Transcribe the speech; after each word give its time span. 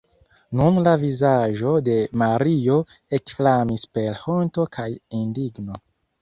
Nun 0.59 0.77
la 0.85 0.93
vizaĝo 1.01 1.73
de 1.87 1.97
Mario 2.21 2.77
ekflamis 3.19 3.85
per 3.99 4.19
honto 4.23 4.67
kaj 4.79 4.89
indigno. 5.21 5.79